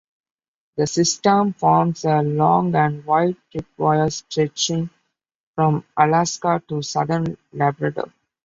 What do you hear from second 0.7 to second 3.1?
The system forms a long and